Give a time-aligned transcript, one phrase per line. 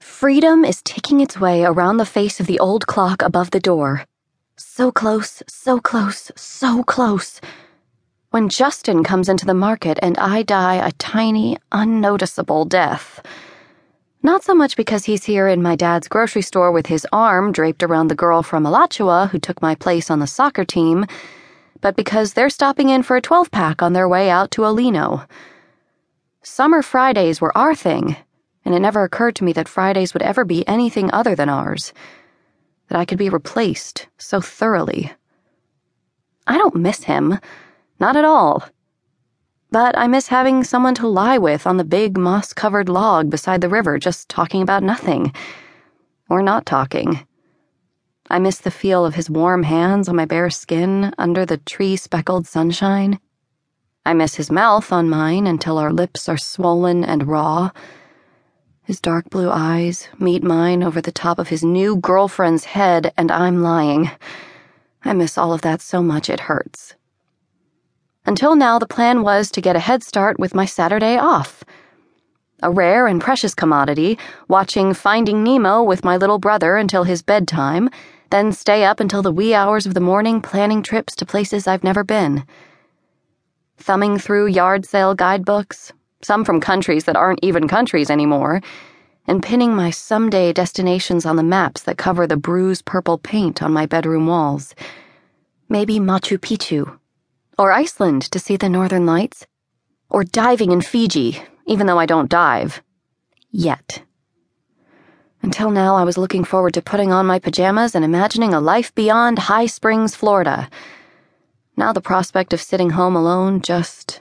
[0.00, 4.06] Freedom is ticking its way around the face of the old clock above the door.
[4.56, 7.38] So close, so close, so close.
[8.30, 13.20] When Justin comes into the market and I die a tiny, unnoticeable death.
[14.22, 17.82] Not so much because he's here in my dad's grocery store with his arm draped
[17.82, 21.04] around the girl from Alachua who took my place on the soccer team,
[21.82, 25.26] but because they're stopping in for a 12 pack on their way out to Alino.
[26.42, 28.16] Summer Fridays were our thing
[28.64, 31.92] and it never occurred to me that Fridays would ever be anything other than ours.
[32.88, 35.12] That I could be replaced so thoroughly.
[36.46, 37.38] I don't miss him.
[37.98, 38.64] Not at all.
[39.70, 43.60] But I miss having someone to lie with on the big moss covered log beside
[43.60, 45.32] the river, just talking about nothing.
[46.28, 47.26] Or not talking.
[48.28, 51.96] I miss the feel of his warm hands on my bare skin under the tree
[51.96, 53.20] speckled sunshine.
[54.04, 57.70] I miss his mouth on mine until our lips are swollen and raw
[58.90, 63.30] his dark blue eyes meet mine over the top of his new girlfriend's head, and
[63.30, 64.10] I'm lying.
[65.04, 66.96] I miss all of that so much it hurts.
[68.26, 71.62] Until now, the plan was to get a head start with my Saturday off.
[72.64, 74.18] A rare and precious commodity,
[74.48, 77.90] watching Finding Nemo with my little brother until his bedtime,
[78.30, 81.84] then stay up until the wee hours of the morning planning trips to places I've
[81.84, 82.42] never been.
[83.76, 88.60] Thumbing through yard sale guidebooks, some from countries that aren't even countries anymore,
[89.26, 93.72] and pinning my someday destinations on the maps that cover the bruised purple paint on
[93.72, 94.74] my bedroom walls.
[95.68, 96.98] Maybe Machu Picchu,
[97.58, 99.46] or Iceland to see the northern lights,
[100.08, 102.82] or diving in Fiji, even though I don't dive.
[103.50, 104.02] Yet.
[105.42, 108.94] Until now, I was looking forward to putting on my pajamas and imagining a life
[108.94, 110.68] beyond High Springs, Florida.
[111.76, 114.20] Now the prospect of sitting home alone just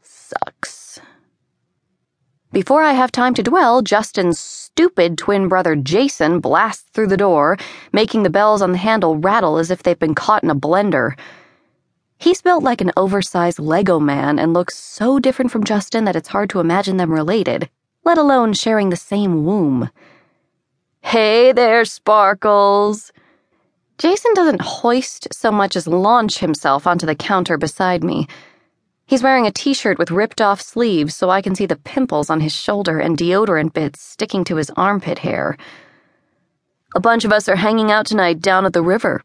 [0.00, 0.77] sucks.
[2.50, 7.58] Before I have time to dwell, Justin's stupid twin brother Jason blasts through the door,
[7.92, 11.12] making the bells on the handle rattle as if they've been caught in a blender.
[12.16, 16.28] He's built like an oversized Lego man and looks so different from Justin that it's
[16.28, 17.68] hard to imagine them related,
[18.04, 19.90] let alone sharing the same womb.
[21.02, 23.12] Hey there, Sparkles!
[23.98, 28.26] Jason doesn't hoist so much as launch himself onto the counter beside me.
[29.08, 32.28] He's wearing a t shirt with ripped off sleeves so I can see the pimples
[32.28, 35.56] on his shoulder and deodorant bits sticking to his armpit hair.
[36.94, 39.22] A bunch of us are hanging out tonight down at the river.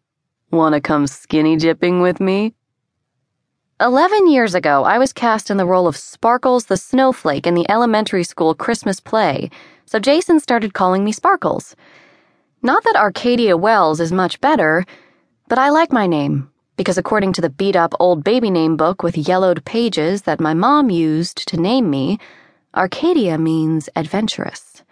[0.51, 2.53] Wanna come skinny dipping with me?
[3.81, 7.69] Eleven years ago, I was cast in the role of Sparkles the Snowflake in the
[7.69, 9.49] elementary school Christmas play,
[9.85, 11.75] so Jason started calling me Sparkles.
[12.61, 14.85] Not that Arcadia Wells is much better,
[15.49, 16.52] but I like my name
[16.83, 20.53] because according to the beat up old baby name book with yellowed pages that my
[20.53, 22.19] mom used to name me,
[22.75, 24.83] Arcadia means adventurous.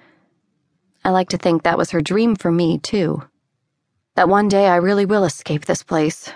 [1.04, 3.24] I like to think that was her dream for me, too.
[4.16, 6.32] That one day I really will escape this place.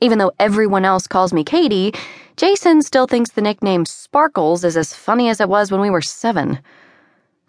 [0.00, 1.92] Even though everyone else calls me Cadie,
[2.38, 6.00] Jason still thinks the nickname Sparkles is as funny as it was when we were
[6.00, 6.60] seven.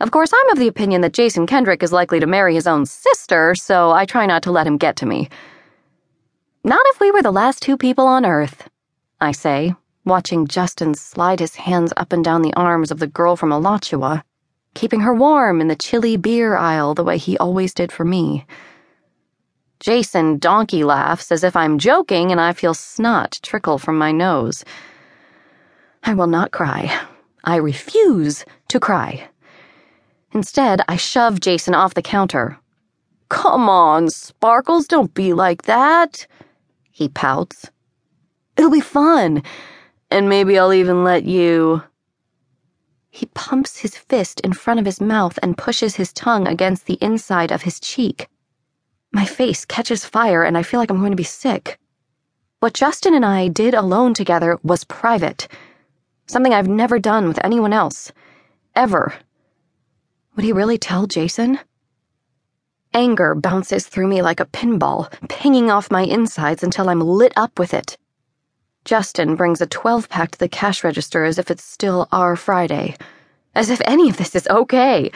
[0.01, 2.85] Of course, I'm of the opinion that Jason Kendrick is likely to marry his own
[2.85, 5.29] sister, so I try not to let him get to me.
[6.63, 8.67] Not if we were the last two people on Earth,
[9.21, 13.37] I say, watching Justin slide his hands up and down the arms of the girl
[13.37, 14.25] from Alachua,
[14.73, 18.45] keeping her warm in the chilly beer aisle the way he always did for me.
[19.79, 24.65] Jason donkey laughs as if I'm joking and I feel snot trickle from my nose.
[26.03, 26.93] I will not cry.
[27.45, 29.29] I refuse to cry.
[30.33, 32.59] Instead, I shove Jason off the counter.
[33.29, 36.27] Come on, Sparkles, don't be like that
[36.99, 37.71] he pouts.
[38.57, 39.41] It'll be fun,
[40.11, 41.81] and maybe I'll even let you.
[43.09, 46.97] He pumps his fist in front of his mouth and pushes his tongue against the
[46.99, 48.27] inside of his cheek.
[49.13, 51.79] My face catches fire and I feel like I'm going to be sick.
[52.59, 55.47] What Justin and I did alone together was private.
[56.27, 58.11] Something I've never done with anyone else.
[58.75, 59.13] Ever.
[60.35, 61.59] Would he really tell Jason?
[62.93, 67.59] Anger bounces through me like a pinball, pinging off my insides until I'm lit up
[67.59, 67.97] with it.
[68.83, 72.95] Justin brings a 12 pack to the cash register as if it's still our Friday.
[73.53, 75.11] As if any of this is okay.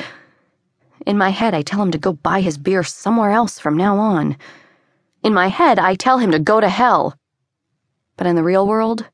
[1.08, 3.98] In my head, I tell him to go buy his beer somewhere else from now
[3.98, 4.38] on.
[5.24, 7.18] In my head, I tell him to go to hell.
[8.18, 9.10] But in the real world,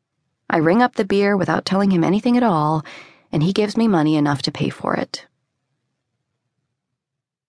[0.50, 2.84] I ring up the beer without telling him anything at all,
[3.32, 5.26] and he gives me money enough to pay for it.